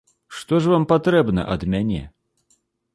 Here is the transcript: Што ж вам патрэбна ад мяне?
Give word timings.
Што 0.37 0.61
ж 0.63 0.71
вам 0.71 0.87
патрэбна 0.93 1.47
ад 1.57 1.61
мяне? 1.77 2.03